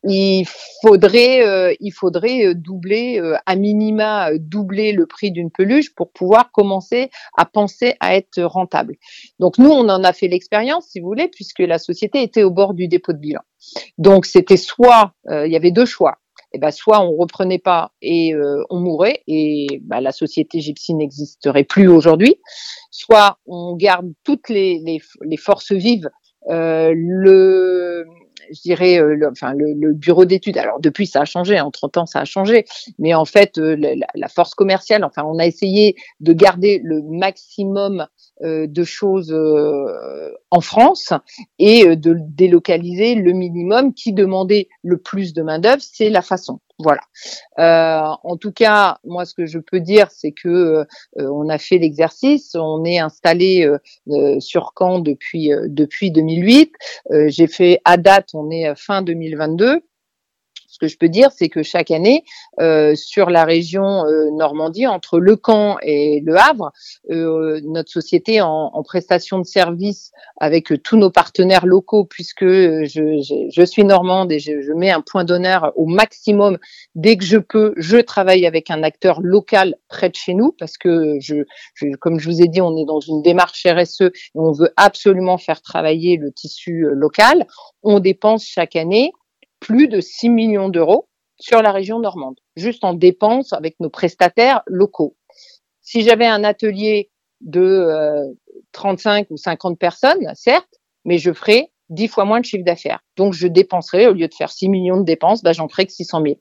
[0.03, 0.45] il
[0.81, 7.45] faudrait, il faudrait doubler, à minima, doubler le prix d'une peluche pour pouvoir commencer à
[7.45, 8.97] penser à être rentable.
[9.39, 12.51] Donc, nous, on en a fait l'expérience, si vous voulez, puisque la société était au
[12.51, 13.41] bord du dépôt de bilan.
[13.97, 16.17] Donc, c'était soit, il y avait deux choix
[16.57, 20.95] eh ben, soit on reprenait pas et euh, on mourait et ben, la société gypsy
[20.95, 22.35] n'existerait plus aujourd'hui,
[22.89, 25.01] soit on garde toutes les
[25.37, 26.09] forces vives,
[26.49, 28.05] euh, le
[28.51, 30.57] je dirais, euh, le, enfin, le, bureau d'études.
[30.57, 31.59] Alors depuis, ça a changé.
[31.59, 32.65] En 30 ans, ça a changé.
[32.99, 35.03] Mais en fait, euh, la, la, force commerciale.
[35.03, 38.07] Enfin, on a essayé de garder le maximum
[38.43, 39.33] euh, de choses
[40.51, 41.13] en France
[41.59, 46.59] et de délocaliser le minimum qui demandait le plus de main d'œuvre, c'est la façon.
[46.79, 47.01] Voilà.
[47.57, 50.85] Euh, en tout cas, moi, ce que je peux dire, c'est que euh,
[51.15, 52.53] on a fait l'exercice.
[52.55, 53.67] On est installé
[54.07, 56.73] euh, sur Caen depuis depuis 2008.
[57.27, 59.81] J'ai fait à date, on est fin 2022
[60.77, 62.23] Ce que je peux dire, c'est que chaque année,
[62.59, 66.71] euh, sur la région euh, Normandie, entre Le Camp et Le Havre,
[67.09, 73.83] euh, notre société en, prestation de services avec tous nos partenaires locaux, puisque je, suis
[73.83, 76.59] normande et je, mets un point d'honneur au maximum
[76.93, 80.77] dès que je peux, je travaille avec un acteur local près de chez nous, parce
[80.77, 81.17] que
[81.99, 85.39] comme je vous ai dit, on est dans une démarche RSE et on veut absolument
[85.39, 87.47] faire travailler le tissu local.
[87.81, 89.11] On dépense chaque année
[89.59, 91.07] plus de 6 millions d'euros
[91.39, 95.15] sur la région normande, juste en dépenses avec nos prestataires locaux.
[95.81, 98.33] Si j'avais un atelier de euh,
[98.71, 102.99] 35 ou 50 personnes, certes, mais je ferais 10 fois moins de chiffre d'affaires.
[103.15, 105.93] Donc, je dépenserais, au lieu de faire 6 millions de dépenses, bah, j'en ferais que
[105.93, 106.35] 600 000.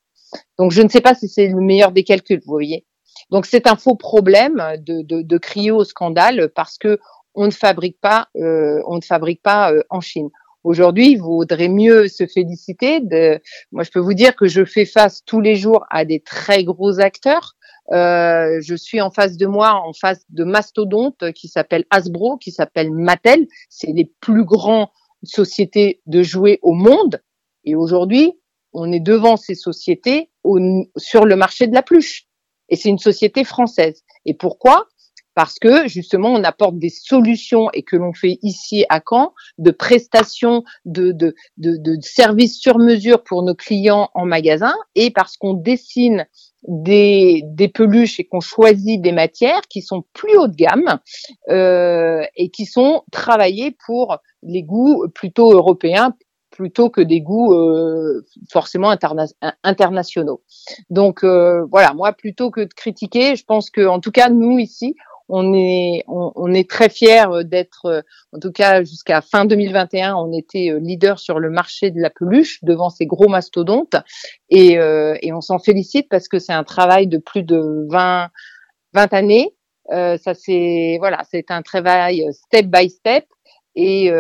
[0.59, 2.85] Donc, je ne sais pas si c'est le meilleur des calculs, vous voyez.
[3.31, 6.99] Donc, c'est un faux problème de, de, de, crier au scandale parce que
[7.35, 10.31] on ne fabrique pas, euh, on ne fabrique pas euh, en Chine.
[10.67, 12.99] Aujourd'hui, il vaudrait mieux se féliciter.
[12.99, 13.41] De...
[13.71, 16.65] Moi, je peux vous dire que je fais face tous les jours à des très
[16.65, 17.55] gros acteurs.
[17.93, 22.51] Euh, je suis en face de moi, en face de mastodontes qui s'appellent Hasbro, qui
[22.51, 23.47] s'appellent Mattel.
[23.69, 24.89] C'est les plus grandes
[25.23, 27.23] sociétés de jouets au monde.
[27.63, 28.33] Et aujourd'hui,
[28.73, 30.31] on est devant ces sociétés
[30.97, 32.27] sur le marché de la pluche.
[32.71, 34.03] Et c'est une société française.
[34.25, 34.89] Et pourquoi?
[35.37, 39.70] Parce que justement on apporte des solutions et que l'on fait ici à Caen de
[39.70, 45.37] prestations de, de, de, de services sur mesure pour nos clients en magasin et parce
[45.37, 46.27] qu'on dessine
[46.66, 50.99] des, des peluches et qu'on choisit des matières qui sont plus haut de gamme
[51.51, 56.14] euh, et qui sont travaillées pour les goûts plutôt européens
[56.51, 59.27] plutôt que des goûts euh, forcément interna
[59.62, 60.40] internationaux.
[60.88, 64.59] Donc euh, voilà, moi plutôt que de critiquer, je pense que en tout cas nous
[64.59, 64.96] ici,
[65.29, 70.15] on est on, est très fiers euh, d'être euh, en tout cas jusqu'à fin 2021
[70.15, 73.97] on était euh, leader sur le marché de la peluche devant ces gros mastodontes.
[74.51, 78.29] Et, et on s'en félicite parce que c'est un travail de plus de 20
[78.95, 79.55] 20 années.
[79.91, 83.25] Ça c'est voilà c'est un travail step by step.
[83.75, 84.11] Et,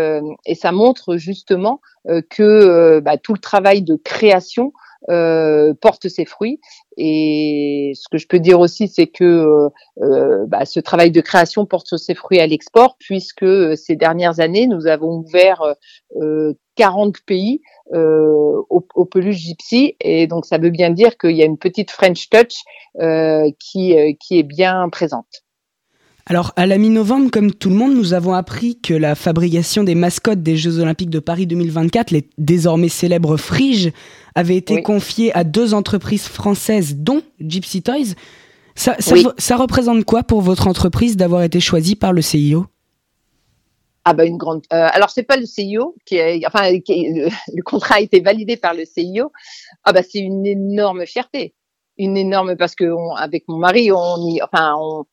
[0.44, 1.80] et ça montre justement
[2.30, 4.72] que bah, tout le travail de création
[5.08, 6.60] euh, porte ses fruits.
[6.96, 9.68] Et ce que je peux dire aussi, c'est que euh,
[10.02, 14.66] euh, bah, ce travail de création porte ses fruits à l'export, puisque ces dernières années,
[14.66, 15.62] nous avons ouvert
[16.76, 17.60] 40 pays
[17.92, 19.96] au, au, peluche gypsy.
[20.00, 22.64] Et donc, ça veut bien dire qu'il y a une petite French touch
[23.58, 25.45] qui, qui est bien présente.
[26.28, 29.94] Alors, à la mi-novembre, comme tout le monde, nous avons appris que la fabrication des
[29.94, 33.92] mascottes des Jeux Olympiques de Paris 2024, les désormais célèbres Friges,
[34.34, 38.16] avait été confiée à deux entreprises françaises, dont Gypsy Toys.
[38.74, 38.96] Ça,
[39.38, 42.66] ça, représente quoi pour votre entreprise d'avoir été choisie par le CIO
[44.08, 44.62] ah bah une grande.
[44.72, 48.72] Euh, alors c'est pas le CIO qui est, enfin le, contrat a été validé par
[48.72, 49.32] le CIO.
[49.82, 51.54] Ah bah c'est une énorme fierté,
[51.98, 52.84] une énorme parce que
[53.18, 55.06] avec mon mari on y, enfin on,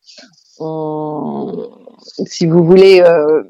[2.25, 3.43] si vous voulez, euh,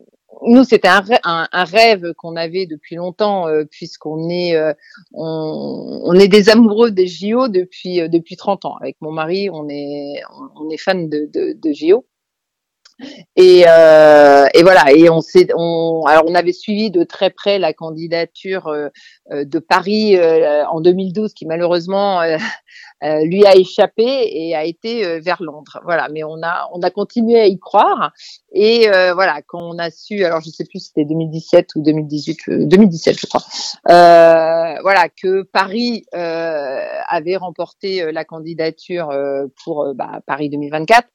[0.46, 4.74] nous c'était un, rêve qu'on avait depuis longtemps euh, puisqu'on est euh,
[5.14, 8.76] on, est des amoureux des JO depuis depuis 30 ans.
[8.78, 10.22] Avec mon mari, on est
[10.56, 12.06] on est fan de, de, de JO.
[13.36, 14.92] Et, euh, et, voilà.
[14.92, 18.90] Et on s'est, on, alors on avait suivi de très près la candidature euh,
[19.32, 22.22] euh de Paris euh, en 2012, qui malheureusement
[23.04, 25.80] euh, lui a échappé et a été vers Londres.
[25.84, 26.10] Voilà.
[26.10, 28.12] Mais on a, on a continué à y croire.
[28.54, 32.68] Et voilà, quand on a su, alors je sais plus si c'était 2017 ou 2018,
[32.68, 33.42] 2017 je crois.
[33.86, 39.10] voilà, que Paris avait remporté la candidature
[39.64, 41.08] pour bah, Paris 2024.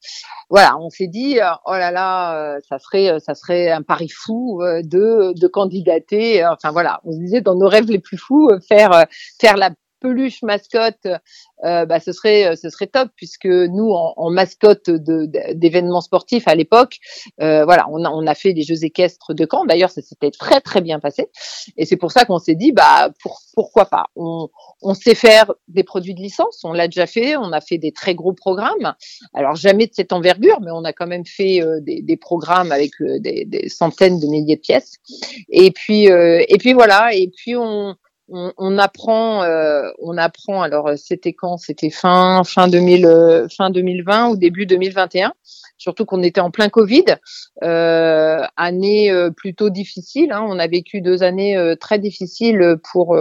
[0.51, 4.09] Voilà, on s'est dit oh là là, euh, ça serait, euh, ça serait un pari
[4.09, 6.45] fou euh, de, de candidater.
[6.47, 9.07] Enfin voilà, on se disait dans nos rêves les plus fous, faire,
[9.41, 9.71] faire la
[10.01, 11.07] peluche mascotte,
[11.65, 16.47] euh, bah, ce serait euh, ce serait top puisque nous en, en mascotte d'événements sportifs
[16.47, 16.99] à l'époque,
[17.41, 19.65] euh, voilà, on a, on a fait des Jeux équestres de Caen.
[19.65, 21.29] D'ailleurs, ça s'était très très bien passé
[21.77, 24.07] et c'est pour ça qu'on s'est dit bah pour, pourquoi pas?
[24.17, 24.49] On,
[24.83, 27.93] on sait faire des produits de licence, on l'a déjà fait, on a fait des
[27.93, 28.95] très gros programmes.
[29.35, 32.73] Alors jamais de cette envergure, mais on a quand même fait euh, des, des, programmes
[32.73, 34.95] avec des, des, centaines de milliers de pièces.
[35.51, 37.97] Et puis et puis voilà, et puis on
[38.29, 40.63] on, apprend, euh, on apprend.
[40.63, 41.57] Alors, euh, c'était quand?
[41.57, 45.33] C'était fin fin 2000, euh, 2020 ou début 2021.
[45.77, 47.05] Surtout qu'on était en plein Covid,
[47.63, 50.33] année plutôt difficile.
[50.33, 50.45] Hein.
[50.49, 53.17] On a vécu deux années très difficiles pour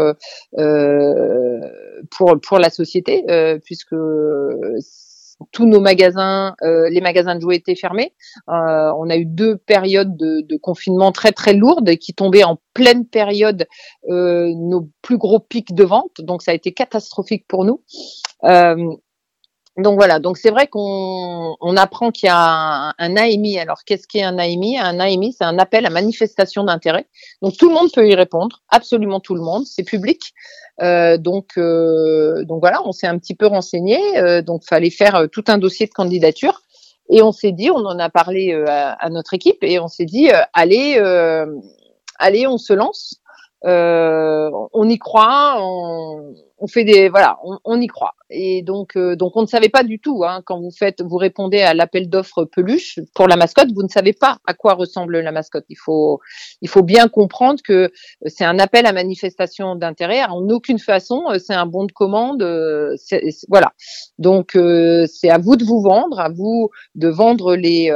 [2.09, 3.23] pour pour la société,
[3.63, 3.93] puisque
[5.51, 8.13] tous nos magasins, les magasins de jouets étaient fermés.
[8.47, 13.67] on a eu deux périodes de, confinement très très lourdes qui tombaient en pleine période
[14.07, 16.19] nos plus gros pics de vente.
[16.19, 17.83] Donc ça a été catastrophique pour nous.
[19.77, 23.59] Donc voilà, donc c'est vrai qu'on on apprend qu'il y a un, un AMI.
[23.59, 27.05] Alors qu'est-ce qu'est un AMI Un AMI, c'est un appel à manifestation d'intérêt.
[27.43, 30.33] Donc tout le monde peut y répondre, absolument tout le monde, c'est public.
[30.81, 33.99] Euh, donc euh, donc voilà, on s'est un petit peu renseigné.
[34.17, 36.61] Euh, donc fallait faire euh, tout un dossier de candidature.
[37.09, 40.03] Et on s'est dit, on en a parlé à, à, notre équipe et on s'est
[40.03, 40.97] dit, allez,
[42.19, 43.21] allez, on se lance.
[43.63, 48.13] on y croit, on, on fait des voilà, on, y croit.
[48.29, 51.17] Et donc euh, donc on ne savait pas du tout hein, quand vous faites vous
[51.17, 55.19] répondez à l'appel d'offres peluche pour la mascotte, vous ne savez pas à quoi ressemble
[55.19, 55.65] la mascotte.
[55.69, 56.19] Il faut
[56.61, 57.91] il faut bien comprendre que
[58.25, 60.23] c'est un appel à manifestation d'intérêt.
[60.25, 62.41] En aucune façon euh, c'est un bon de commande.
[62.41, 62.95] Euh,
[63.49, 63.73] voilà.
[64.17, 64.57] Donc
[65.07, 67.91] c'est à vous de vous vendre, à vous de vendre les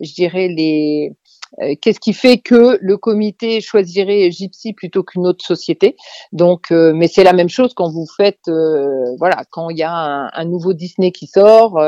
[0.00, 1.14] je dirais les euh,
[1.80, 5.96] qu'est-ce qui fait que le comité choisirait Gypsy plutôt qu'une autre société?
[6.32, 9.82] Donc, euh, mais c'est la même chose quand vous faites, euh, voilà, quand il y
[9.82, 11.80] a un, nouveau Disney qui sort,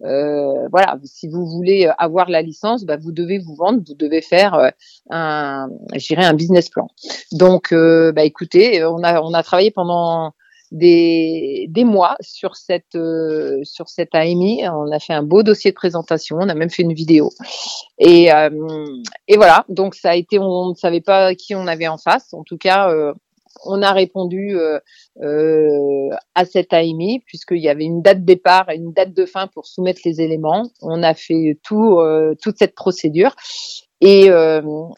[0.00, 4.72] voilà, si vous voulez avoir la licence, bah, vous devez vous vendre, vous devez faire
[5.10, 5.68] un,
[6.16, 6.88] un business plan.
[7.32, 10.34] Donc, bah, écoutez, on a on a travaillé pendant
[10.72, 14.62] des, des mois sur cette euh, sur cette AMI.
[14.68, 17.30] On a fait un beau dossier de présentation, on a même fait une vidéo.
[17.98, 18.50] Et, euh,
[19.28, 22.32] et voilà, donc ça a été, on ne savait pas qui on avait en face.
[22.32, 23.12] En tout cas, euh,
[23.66, 24.56] on a répondu
[25.20, 29.66] à cette AMI puisqu'il y avait une date départ et une date de fin pour
[29.66, 30.70] soumettre les éléments.
[30.80, 32.00] On a fait tout
[32.40, 33.36] toute cette procédure.
[34.04, 34.30] Et,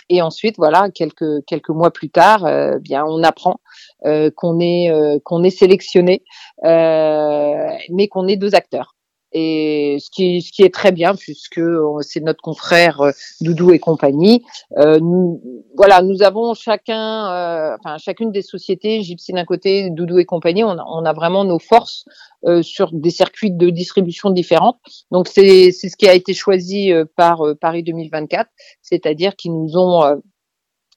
[0.08, 2.48] et ensuite, voilà, quelques quelques mois plus tard,
[2.80, 3.60] bien, on apprend
[4.06, 6.22] euh, qu'on est euh, qu'on est sélectionné,
[6.64, 8.94] euh, mais qu'on est deux acteurs
[9.34, 11.60] et ce qui, ce qui est très bien puisque
[12.00, 13.02] c'est notre confrère
[13.40, 14.44] Doudou et compagnie.
[14.78, 15.42] Euh, nous,
[15.76, 20.62] voilà, nous avons chacun, euh, enfin chacune des sociétés, Gypsy d'un côté, Doudou et compagnie,
[20.64, 22.04] on a, on a vraiment nos forces
[22.46, 24.78] euh, sur des circuits de distribution différents.
[25.10, 28.48] Donc c'est c'est ce qui a été choisi par Paris 2024,
[28.82, 30.22] c'est-à-dire qu'ils nous ont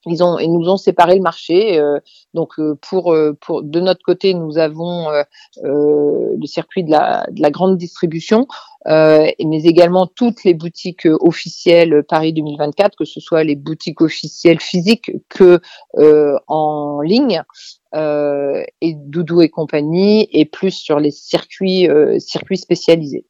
[0.05, 1.79] ils ont ils nous ont séparé le marché.
[1.79, 1.99] Euh,
[2.33, 5.07] donc euh, pour euh, pour de notre côté, nous avons
[5.63, 8.47] le circuit de la de la grande distribution,
[8.85, 15.11] mais également toutes les boutiques officielles Paris 2024, que ce soit les boutiques officielles physiques
[15.29, 15.59] que
[16.47, 17.41] en ligne.
[17.93, 21.87] et Doudou et compagnie, et plus sur les circuits
[22.19, 23.25] circuits spécialisés.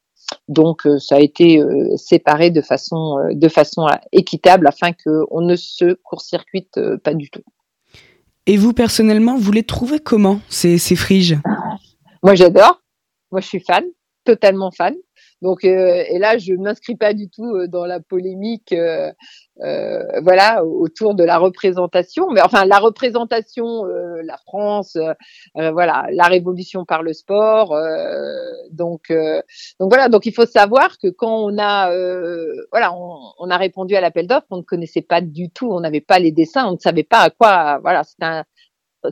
[0.48, 5.40] Donc euh, ça a été euh, séparé de façon euh, de façon équitable afin qu'on
[5.40, 7.42] ne se court-circuite pas du tout.
[8.46, 11.38] Et vous personnellement, vous les trouvez comment ces ces friges?
[12.22, 12.82] Moi j'adore.
[13.30, 13.84] Moi je suis fan,
[14.24, 14.94] totalement fan.
[15.40, 19.12] Donc, euh, et là, je m'inscris pas du tout euh, dans la polémique, euh,
[20.22, 22.30] voilà, autour de la représentation.
[22.30, 24.96] Mais enfin, la représentation, la France,
[25.54, 27.76] voilà, la révolution par le sport.
[28.70, 29.12] donc,
[29.80, 30.08] donc voilà.
[30.08, 31.90] Donc, il faut savoir que quand on a,
[32.70, 35.80] voilà, on, on, a répondu à l'appel d'offres, on ne connaissait pas du tout, on
[35.80, 37.78] n'avait pas les dessins, on ne savait pas à quoi.
[37.82, 38.44] Voilà, c'était un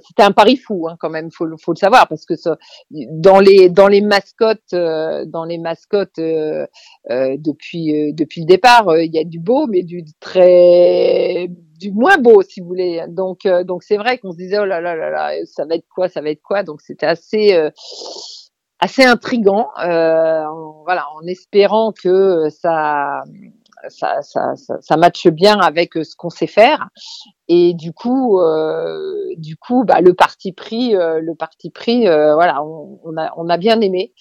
[0.07, 2.57] c'était un pari fou hein, quand même, faut, faut le savoir parce que ça,
[2.91, 6.67] dans les dans les mascottes, euh, dans les mascottes euh,
[7.11, 12.19] euh, depuis depuis le départ, il y a du beau, mais du très du moins
[12.19, 13.05] beau si vous voulez.
[13.09, 15.87] Donc donc c'est vrai qu'on se disait oh là là là là, ça va être
[15.95, 16.63] quoi, ça va être quoi?
[16.63, 17.57] Donc c'était assez
[18.79, 23.23] assez intrigant, voilà, en espérant que ça
[23.89, 26.89] ça, ça, ça, matche bien avec euh, ce qu'on sait faire.
[27.49, 32.63] Et du coup, euh, du coup, bah, le parti pris, euh, le parti pris, voilà,
[32.65, 34.13] on, on, a, on a bien aimé.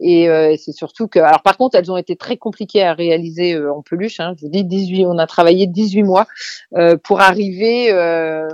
[0.00, 0.26] Et
[0.58, 4.20] c'est surtout que, alors par contre, elles ont été très compliquées à réaliser en peluche.
[4.20, 6.26] Hein, je vous dis 18, on a travaillé 18 mois
[7.04, 7.90] pour arriver,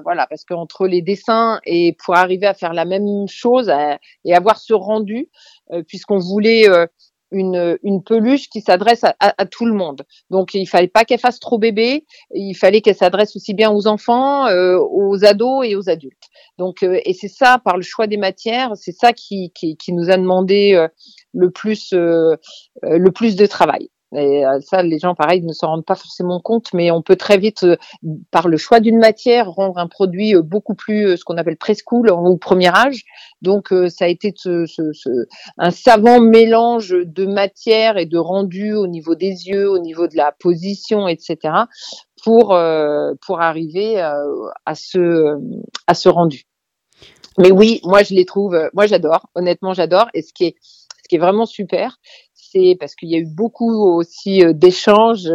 [0.04, 3.72] voilà, parce qu'entre les dessins et pour arriver à faire la même chose
[4.24, 5.28] et avoir ce rendu,
[5.88, 6.68] puisqu'on voulait
[7.30, 10.02] une, une peluche qui s'adresse à, à, tout le monde.
[10.30, 13.86] Donc il fallait pas qu'elle fasse trop bébé, il fallait qu'elle s'adresse aussi bien aux
[13.86, 16.28] enfants, euh, aux ados et aux adultes.
[16.58, 19.92] Donc euh, et c'est ça par le choix des matières, c'est ça qui, qui, qui,
[19.92, 20.88] nous a demandé euh,
[21.32, 23.90] le plus le plus de travail.
[24.16, 27.16] Et euh, ça, les gens, pareil, ne s'en rendent pas forcément compte, mais on peut
[27.16, 27.76] très vite, euh,
[28.30, 32.10] par le choix d'une matière, rendre un produit euh, beaucoup plus, ce qu'on appelle preschool
[32.10, 33.04] ou premier âge.
[33.42, 35.26] Donc, ça a été ce, ce,
[35.58, 40.16] un savant mélange de matière et de rendu au niveau des yeux, au niveau de
[40.16, 41.54] la position, etc.,
[42.22, 42.58] pour
[43.22, 45.38] pour arriver à ce
[45.86, 46.44] à ce rendu.
[47.38, 50.08] Mais oui, moi je les trouve, moi j'adore, honnêtement j'adore.
[50.12, 51.98] Et ce qui est ce qui est vraiment super,
[52.78, 55.30] parce qu'il y a eu beaucoup aussi d'échanges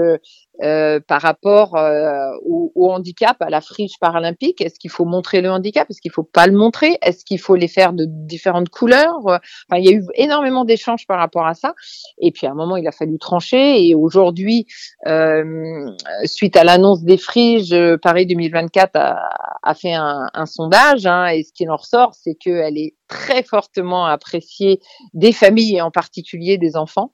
[0.64, 5.42] euh, par rapport euh, au, au, handicap, à la friche paralympique Est-ce qu'il faut montrer
[5.42, 5.90] le handicap?
[5.90, 6.98] Est-ce qu'il faut pas le montrer?
[7.02, 9.18] Est-ce qu'il faut les faire de différentes couleurs?
[9.20, 9.42] Enfin,
[9.78, 11.74] Il y a eu énormément d'échanges par rapport à ça.
[12.20, 13.86] Et puis à un moment, il a fallu trancher.
[13.86, 14.66] Et aujourd'hui,
[15.08, 15.92] euh,
[16.24, 19.30] suite à l'annonce des friges, Paris 2024 a,
[19.62, 21.06] a fait un, un sondage.
[21.06, 24.80] Hein, et ce qui en ressort, c'est qu'elle est très fortement appréciée
[25.14, 27.12] des familles et en particulier des enfants.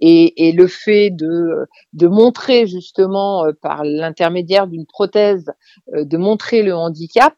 [0.00, 5.52] Et, et le fait de, de montrer justement euh, par l'intermédiaire d'une prothèse,
[5.94, 7.34] euh, de montrer le handicap,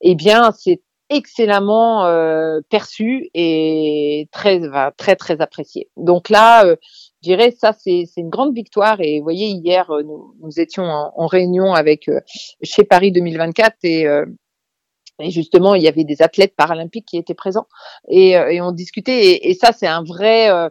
[0.00, 4.60] eh bien c'est excellemment euh, perçu et très
[4.96, 5.88] très très apprécié.
[5.96, 6.74] Donc là, je
[7.22, 11.74] dirais ça c'est une grande victoire et vous voyez hier nous, nous étions en, réunion
[11.74, 12.10] avec
[12.62, 14.06] chez Paris 2024 et
[15.18, 17.66] et justement, il y avait des athlètes paralympiques qui étaient présents
[18.08, 19.26] et, et on discutait.
[19.26, 20.68] Et, et ça, c'est un vrai, euh,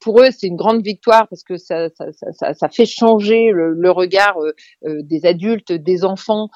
[0.00, 3.72] pour eux, c'est une grande victoire parce que ça, ça, ça, ça fait changer le,
[3.72, 4.52] le regard euh,
[4.86, 6.48] euh, des adultes, des enfants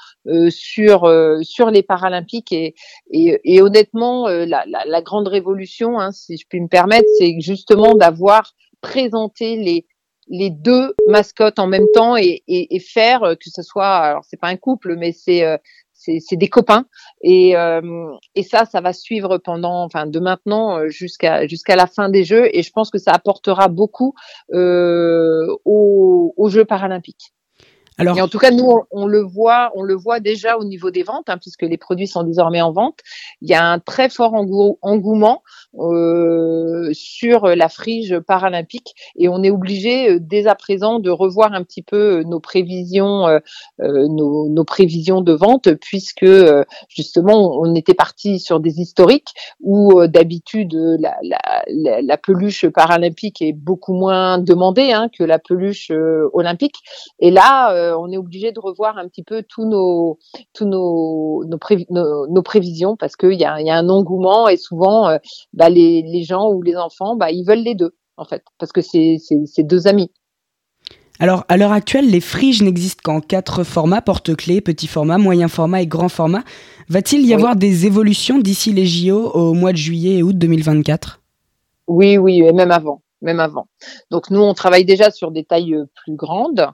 [0.48, 1.10] sur
[1.42, 2.52] sur les Paralympiques.
[2.52, 2.74] Et,
[3.10, 7.40] et, et honnêtement, la, la, la, grande révolution, hein, si je puis me permettre, c'est
[7.40, 9.86] justement d'avoir présenté les
[10.32, 14.38] les deux mascottes en même temps et, et, et faire que ce soit alors c'est
[14.38, 15.44] pas un couple mais c'est
[16.00, 16.86] c'est des copains
[17.22, 21.86] et, euh, et ça ça va suivre pendant enfin de maintenant euh, jusqu'à jusqu'à la
[21.86, 24.14] fin des jeux et je pense que ça apportera beaucoup
[24.52, 27.32] euh, aux, aux Jeux paralympiques.
[28.00, 31.02] Et en tout cas, nous, on, le voit, on le voit déjà au niveau des
[31.02, 32.98] ventes, hein, puisque les produits sont désormais en vente.
[33.42, 35.42] Il y a un très fort engouement
[35.78, 41.52] euh, sur la frige paralympique, et on est obligé euh, dès à présent de revoir
[41.52, 43.38] un petit peu euh, nos prévisions, euh,
[43.80, 46.26] euh, nos, nos, prévisions de vente, puisque
[46.88, 53.52] justement, on était parti sur des historiques où d'habitude la, la, la, peluche paralympique est
[53.52, 55.90] beaucoup moins demandée hein, que la peluche
[56.32, 56.76] olympique,
[57.18, 60.18] et là on est obligé de revoir un petit peu tous nos,
[60.52, 65.18] tous nos, nos, prévisions parce qu'il y a, y a un engouement et souvent, euh,
[65.52, 68.72] bah, les, les, gens ou les enfants, bah, ils veulent les deux en fait parce
[68.72, 69.18] que c'est
[69.62, 70.10] deux amis.
[71.18, 75.82] Alors, à l'heure actuelle, les friges n'existent qu'en quatre formats porte-clés, petit format, moyen format
[75.82, 76.42] et grand format.
[76.88, 81.20] Va-t-il y avoir des évolutions d'ici les JO au mois de juillet et août 2024
[81.88, 83.66] Oui, oui, et même avant même avant.
[84.10, 86.66] Donc nous, on travaille déjà sur des tailles euh, plus grandes,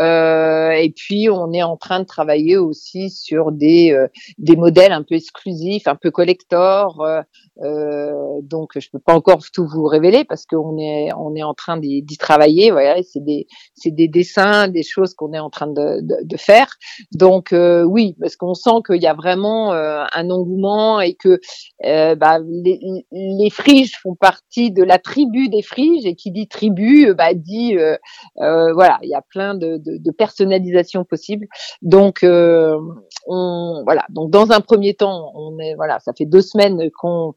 [0.00, 4.06] euh, et puis on est en train de travailler aussi sur des euh,
[4.38, 7.00] des modèles un peu exclusifs, un peu collector.
[7.00, 7.22] Euh,
[7.62, 8.12] euh
[8.42, 11.76] donc je peux pas encore tout vous révéler parce qu'on est on est en train
[11.76, 12.70] d'y travailler.
[12.70, 16.36] Voilà, c'est des c'est des dessins, des choses qu'on est en train de, de, de
[16.36, 16.68] faire.
[17.12, 21.40] Donc oui, parce qu'on sent qu'il y a vraiment un engouement et que
[21.82, 22.80] bah, les,
[23.12, 27.34] les friges font partie de la tribu des friges et qui dit tribu, euh, bah,
[27.34, 27.96] dit euh,
[28.40, 31.46] euh, voilà, il y a plein de, de, de personnalisation possibles.
[31.82, 36.90] Donc on voilà, donc dans un premier temps, on est voilà, ça fait deux semaines
[37.00, 37.34] qu'on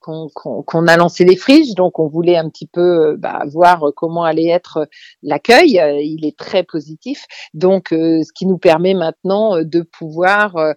[0.00, 4.48] qu'on a lancé les friches, donc on voulait un petit peu bah, voir comment allait
[4.48, 4.88] être
[5.22, 5.80] l'accueil.
[6.02, 10.74] Il est très positif, donc ce qui nous permet maintenant de pouvoir euh,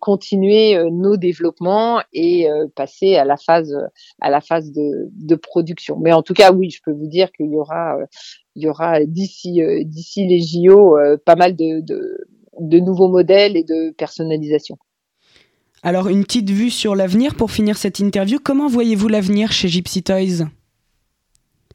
[0.00, 3.74] continuer nos développements et passer à la phase
[4.20, 5.98] à la phase de, de, production.
[5.98, 7.96] Mais en tout cas, oui, je peux vous dire qu'il y aura
[8.54, 12.18] il y aura d'ici d'ici les JO pas mal de, de
[12.60, 14.78] de nouveaux modèles et de personnalisation.
[15.84, 18.38] Alors, une petite vue sur l'avenir pour finir cette interview.
[18.38, 20.46] Comment voyez-vous l'avenir chez Gypsy Toys?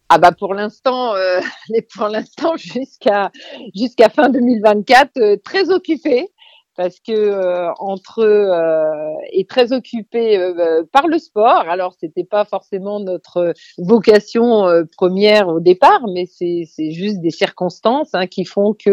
[0.07, 1.41] Ah bah pour l'instant, euh,
[1.93, 3.31] pour l'instant jusqu'à
[3.75, 6.29] jusqu'à fin 2024, euh, très occupé
[6.77, 11.65] parce que euh, entre euh, est très occupé euh, par le sport.
[11.67, 17.31] Alors c'était pas forcément notre vocation euh, première au départ, mais c'est c'est juste des
[17.31, 18.89] circonstances hein, qui font que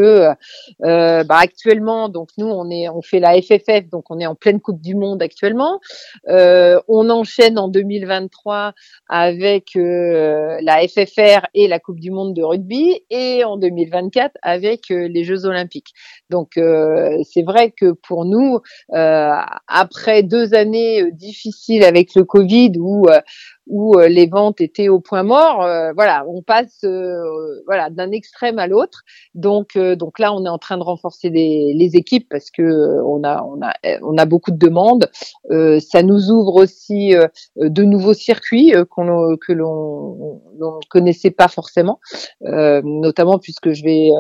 [0.82, 4.34] euh, bah, actuellement donc nous on est on fait la FFF donc on est en
[4.34, 5.80] pleine Coupe du Monde actuellement.
[6.26, 8.72] on enchaîne en 2023
[9.08, 15.24] avec la FFR et la Coupe du Monde de rugby et en 2024 avec les
[15.24, 15.92] Jeux Olympiques.
[16.30, 18.60] Donc c'est vrai que pour nous,
[18.94, 19.32] euh,
[19.68, 23.20] après deux années euh, difficiles avec le Covid où euh,
[23.66, 25.62] où euh, les ventes étaient au point mort.
[25.62, 29.02] Euh, voilà, on passe euh, voilà d'un extrême à l'autre.
[29.34, 32.62] Donc donc là, on est en train de renforcer les, les équipes parce que
[33.02, 35.10] on a on a on a beaucoup de demandes.
[35.50, 37.14] ça nous ouvre aussi
[37.56, 42.00] de nouveaux circuits qu'on que l'on ne connaissait pas forcément,
[42.40, 44.10] notamment puisque je vais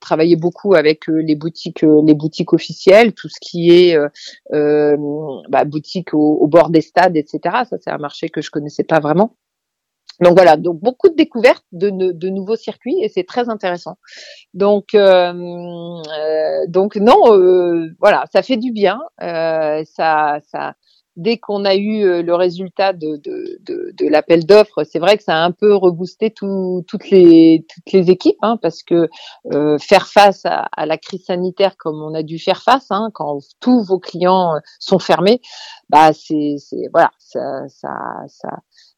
[0.00, 3.98] travailler beaucoup avec les boutiques les boutiques officielles, tout ce qui est
[4.50, 7.40] bah, boutique au, au, bord des stades, etc.
[7.68, 9.36] Ça c'est un marché que je connaissais pas vraiment.
[10.20, 13.96] donc voilà, donc beaucoup de découvertes de, nouveaux circuits et c'est très intéressant.
[14.54, 19.00] Donc euh, euh, donc non, euh, voilà, ça fait du bien.
[19.20, 20.74] ça ça
[21.16, 25.34] dès qu'on a eu le résultat de, de, de, l'appel d'offres, c'est vrai que ça
[25.34, 29.08] a un peu reboosté tout, toutes, les, toutes les équipes, hein, parce que
[29.52, 33.38] euh, faire face à, la crise sanitaire comme on a dû faire face, hein, quand
[33.60, 35.40] tous vos clients sont fermés,
[35.88, 36.56] bah c'est
[36.92, 37.90] voilà, ça, ça,
[38.28, 38.48] ça,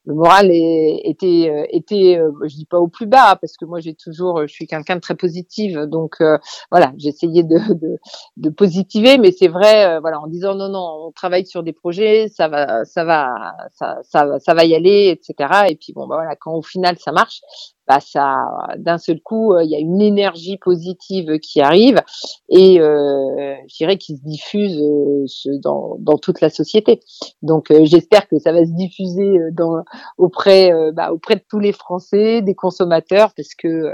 [0.06, 3.64] le moral est, était euh, était euh, je dis pas au plus bas parce que
[3.64, 6.38] moi j'ai toujours je suis quelqu'un de très positive donc euh,
[6.70, 7.98] voilà j'essayais de, de,
[8.36, 12.28] de positiver mais c'est vrai voilà en disant non non on travaille sur des projets
[12.28, 16.16] ça va ça va ça ça, ça va y aller etc et puis bon bah
[16.16, 17.42] voilà quand au final ça marche
[17.88, 22.02] bah ça, d'un seul coup, euh, il y a une énergie positive qui arrive
[22.48, 27.00] et euh, je dirais qui se diffuse euh, dans, dans toute la société.
[27.42, 29.84] Donc j'espère que ça va se diffuser dans,
[30.18, 33.92] auprès, bah, auprès de tous les Français, des consommateurs, parce que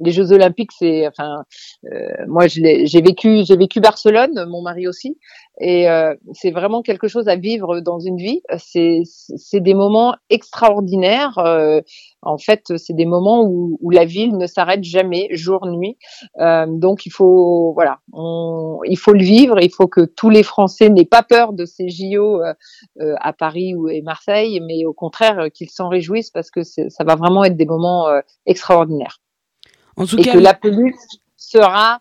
[0.00, 1.44] les Jeux Olympiques, c'est, enfin,
[1.92, 5.18] euh, moi j'ai vécu, j'ai vécu Barcelone, mon mari aussi,
[5.60, 8.42] et euh, c'est vraiment quelque chose à vivre dans une vie.
[8.58, 11.38] C'est, c'est des moments extraordinaires.
[11.38, 11.80] Euh,
[12.22, 15.96] en fait, c'est des moments où, où la ville ne s'arrête jamais, jour nuit.
[16.38, 19.60] donc il faut, voilà, on, il faut le vivre.
[19.60, 22.40] Il faut que tous les Français n'aient pas peur de ces JO
[22.98, 27.14] à Paris ou et Marseille, mais au contraire qu'ils s'en réjouissent parce que ça va
[27.14, 28.08] vraiment être des moments
[28.46, 29.20] extraordinaires.
[29.96, 30.94] En tout et cas, que la peluche
[31.36, 32.00] sera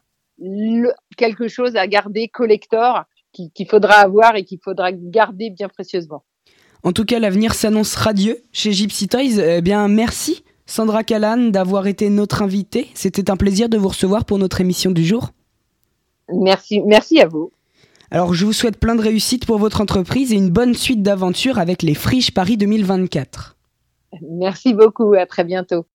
[1.18, 6.24] quelque chose à garder collector qu'il faudra avoir et qu'il faudra garder bien précieusement.
[6.84, 9.40] En tout cas, l'avenir s'annonce radieux chez Gypsy Toys.
[9.40, 12.88] Eh bien, merci Sandra Callan d'avoir été notre invitée.
[12.94, 15.32] C'était un plaisir de vous recevoir pour notre émission du jour.
[16.30, 17.52] Merci, merci à vous.
[18.12, 21.58] Alors, je vous souhaite plein de réussite pour votre entreprise et une bonne suite d'aventures
[21.58, 23.56] avec les Friches Paris 2024.
[24.22, 25.86] Merci beaucoup, à très bientôt.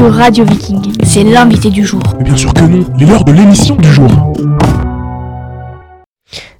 [0.00, 0.94] Sur Radio Viking.
[1.04, 2.02] C'est l'invité du jour.
[2.16, 4.08] Mais bien sûr que non, il est l'heure de l'émission du jour.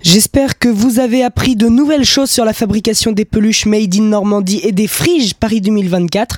[0.02, 4.02] J'espère que vous avez appris de nouvelles choses sur la fabrication des peluches Made in
[4.02, 6.36] Normandie et des friges Paris 2024.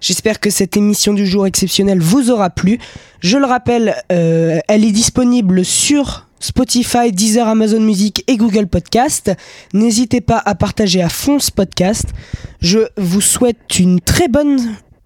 [0.00, 2.78] J'espère que cette émission du jour exceptionnelle vous aura plu.
[3.18, 9.32] Je le rappelle, euh, elle est disponible sur Spotify, Deezer, Amazon Music et Google Podcast.
[9.72, 12.04] N'hésitez pas à partager à fond ce podcast.
[12.60, 14.60] Je vous souhaite une très bonne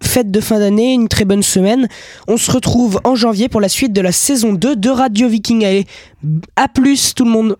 [0.09, 1.87] fête de fin d'année, une très bonne semaine.
[2.27, 5.63] On se retrouve en janvier pour la suite de la saison 2 de Radio Viking.
[5.63, 5.85] Allez,
[6.55, 7.57] à plus tout le monde.